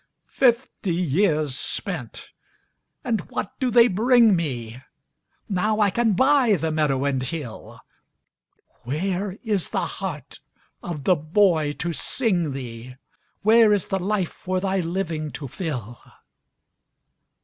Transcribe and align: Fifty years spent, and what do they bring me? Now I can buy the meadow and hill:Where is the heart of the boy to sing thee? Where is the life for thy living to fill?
Fifty 0.25 0.95
years 0.95 1.55
spent, 1.55 2.31
and 3.03 3.21
what 3.29 3.51
do 3.59 3.69
they 3.69 3.87
bring 3.87 4.35
me? 4.35 4.81
Now 5.47 5.79
I 5.79 5.91
can 5.91 6.13
buy 6.13 6.55
the 6.55 6.71
meadow 6.71 7.05
and 7.05 7.21
hill:Where 7.21 9.37
is 9.43 9.69
the 9.69 9.85
heart 9.85 10.39
of 10.81 11.03
the 11.03 11.15
boy 11.15 11.73
to 11.73 11.93
sing 11.93 12.53
thee? 12.53 12.95
Where 13.43 13.71
is 13.71 13.89
the 13.89 13.99
life 13.99 14.31
for 14.31 14.59
thy 14.59 14.79
living 14.79 15.29
to 15.33 15.47
fill? 15.47 16.01